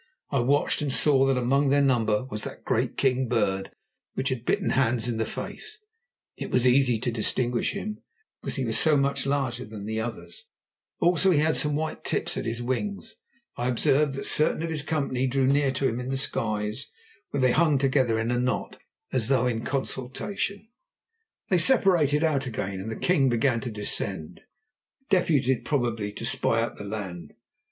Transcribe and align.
I 0.31 0.39
watched, 0.39 0.81
and 0.81 0.91
saw 0.91 1.25
that 1.27 1.37
among 1.37 1.69
their 1.69 1.79
number 1.83 2.23
was 2.25 2.43
that 2.43 2.65
great 2.65 2.97
king 2.97 3.27
bird 3.27 3.69
which 4.15 4.29
had 4.29 4.45
bitten 4.45 4.71
Hans 4.71 5.07
in 5.07 5.17
the 5.17 5.27
face; 5.27 5.77
it 6.35 6.49
was 6.49 6.65
easy 6.65 6.97
to 6.99 7.11
distinguish 7.11 7.73
him, 7.73 7.99
because 8.41 8.55
he 8.55 8.65
was 8.65 8.79
so 8.79 8.97
much 8.97 9.27
larger 9.27 9.63
than 9.63 9.85
the 9.85 10.01
others. 10.01 10.49
Also, 11.01 11.29
he 11.29 11.37
had 11.37 11.55
some 11.55 11.75
white 11.75 11.97
at 11.97 12.03
the 12.03 12.09
tips 12.09 12.35
of 12.35 12.45
his 12.45 12.63
wings. 12.63 13.17
I 13.55 13.67
observed 13.67 14.15
that 14.15 14.25
certain 14.25 14.63
of 14.63 14.71
his 14.71 14.81
company 14.81 15.27
drew 15.27 15.45
near 15.45 15.71
to 15.73 15.87
him 15.87 15.99
in 15.99 16.09
the 16.09 16.17
skies, 16.17 16.89
where 17.29 17.41
they 17.41 17.51
hung 17.51 17.77
together 17.77 18.17
in 18.19 18.31
a 18.31 18.39
knot, 18.39 18.79
as 19.13 19.27
though 19.27 19.45
in 19.45 19.63
consultation. 19.63 20.67
They 21.51 21.59
separated 21.59 22.23
out 22.23 22.47
again, 22.47 22.79
and 22.79 22.89
the 22.89 22.95
king 22.95 23.29
began 23.29 23.59
to 23.61 23.69
descend, 23.69 24.41
deputed 25.11 25.63
probably 25.63 26.11
to 26.13 26.25
spy 26.25 26.59
out 26.59 26.77
the 26.77 26.85
land. 26.85 27.33